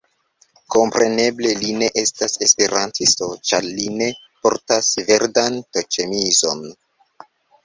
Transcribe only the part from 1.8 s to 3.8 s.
ne estas esperantisto ĉar